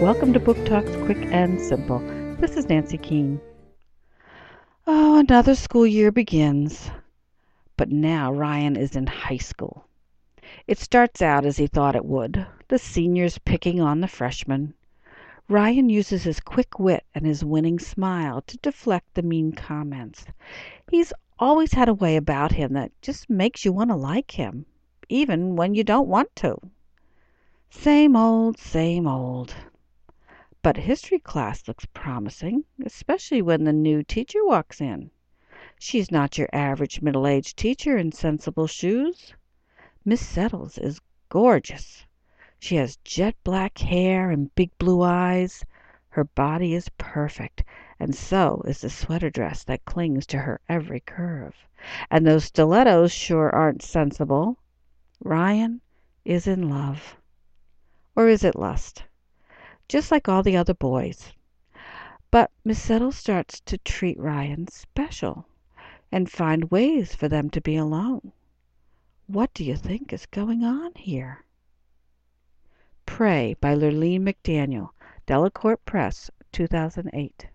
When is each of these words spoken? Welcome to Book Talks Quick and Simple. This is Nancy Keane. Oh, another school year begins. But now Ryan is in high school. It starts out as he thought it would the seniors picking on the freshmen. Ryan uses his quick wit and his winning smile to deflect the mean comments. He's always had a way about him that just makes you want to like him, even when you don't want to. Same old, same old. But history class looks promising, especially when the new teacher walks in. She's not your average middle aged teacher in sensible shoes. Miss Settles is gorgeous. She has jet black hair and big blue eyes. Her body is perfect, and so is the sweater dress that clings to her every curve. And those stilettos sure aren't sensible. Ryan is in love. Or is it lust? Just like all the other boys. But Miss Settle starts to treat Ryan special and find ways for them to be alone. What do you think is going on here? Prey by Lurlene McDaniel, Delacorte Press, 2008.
Welcome 0.00 0.34
to 0.34 0.40
Book 0.40 0.62
Talks 0.66 0.94
Quick 1.06 1.16
and 1.30 1.58
Simple. 1.58 2.00
This 2.38 2.58
is 2.58 2.68
Nancy 2.68 2.98
Keane. 2.98 3.40
Oh, 4.86 5.18
another 5.18 5.54
school 5.54 5.86
year 5.86 6.12
begins. 6.12 6.90
But 7.78 7.88
now 7.90 8.30
Ryan 8.30 8.76
is 8.76 8.94
in 8.94 9.06
high 9.06 9.38
school. 9.38 9.86
It 10.66 10.78
starts 10.78 11.22
out 11.22 11.46
as 11.46 11.56
he 11.56 11.66
thought 11.66 11.96
it 11.96 12.04
would 12.04 12.46
the 12.68 12.78
seniors 12.78 13.38
picking 13.38 13.80
on 13.80 14.00
the 14.00 14.06
freshmen. 14.06 14.74
Ryan 15.48 15.88
uses 15.88 16.24
his 16.24 16.40
quick 16.40 16.78
wit 16.78 17.04
and 17.14 17.24
his 17.24 17.42
winning 17.42 17.78
smile 17.78 18.42
to 18.42 18.58
deflect 18.58 19.14
the 19.14 19.22
mean 19.22 19.52
comments. 19.52 20.26
He's 20.90 21.14
always 21.38 21.72
had 21.72 21.88
a 21.88 21.94
way 21.94 22.16
about 22.16 22.52
him 22.52 22.74
that 22.74 22.92
just 23.00 23.30
makes 23.30 23.64
you 23.64 23.72
want 23.72 23.88
to 23.88 23.96
like 23.96 24.32
him, 24.32 24.66
even 25.08 25.56
when 25.56 25.74
you 25.74 25.84
don't 25.84 26.06
want 26.06 26.36
to. 26.36 26.58
Same 27.70 28.14
old, 28.14 28.58
same 28.58 29.06
old. 29.06 29.54
But 30.66 30.78
history 30.78 31.20
class 31.20 31.68
looks 31.68 31.86
promising, 31.94 32.64
especially 32.84 33.40
when 33.40 33.62
the 33.62 33.72
new 33.72 34.02
teacher 34.02 34.44
walks 34.44 34.80
in. 34.80 35.12
She's 35.78 36.10
not 36.10 36.38
your 36.38 36.48
average 36.52 37.00
middle 37.00 37.24
aged 37.24 37.56
teacher 37.56 37.96
in 37.96 38.10
sensible 38.10 38.66
shoes. 38.66 39.32
Miss 40.04 40.26
Settles 40.26 40.76
is 40.76 41.00
gorgeous. 41.28 42.04
She 42.58 42.74
has 42.74 42.96
jet 43.04 43.36
black 43.44 43.78
hair 43.78 44.32
and 44.32 44.52
big 44.56 44.76
blue 44.76 45.02
eyes. 45.02 45.64
Her 46.08 46.24
body 46.24 46.74
is 46.74 46.88
perfect, 46.98 47.62
and 48.00 48.12
so 48.12 48.60
is 48.66 48.80
the 48.80 48.90
sweater 48.90 49.30
dress 49.30 49.62
that 49.62 49.84
clings 49.84 50.26
to 50.26 50.38
her 50.38 50.60
every 50.68 50.98
curve. 50.98 51.54
And 52.10 52.26
those 52.26 52.46
stilettos 52.46 53.12
sure 53.12 53.54
aren't 53.54 53.82
sensible. 53.82 54.58
Ryan 55.22 55.80
is 56.24 56.48
in 56.48 56.68
love. 56.68 57.14
Or 58.16 58.26
is 58.26 58.42
it 58.42 58.56
lust? 58.56 59.04
Just 59.88 60.10
like 60.10 60.28
all 60.28 60.42
the 60.42 60.56
other 60.56 60.74
boys. 60.74 61.32
But 62.30 62.50
Miss 62.64 62.82
Settle 62.82 63.12
starts 63.12 63.60
to 63.60 63.78
treat 63.78 64.18
Ryan 64.18 64.66
special 64.68 65.46
and 66.10 66.30
find 66.30 66.70
ways 66.70 67.14
for 67.14 67.28
them 67.28 67.50
to 67.50 67.60
be 67.60 67.76
alone. 67.76 68.32
What 69.28 69.54
do 69.54 69.64
you 69.64 69.76
think 69.76 70.12
is 70.12 70.26
going 70.26 70.64
on 70.64 70.92
here? 70.96 71.44
Prey 73.06 73.54
by 73.60 73.74
Lurlene 73.74 74.22
McDaniel, 74.22 74.90
Delacorte 75.26 75.84
Press, 75.84 76.30
2008. 76.52 77.46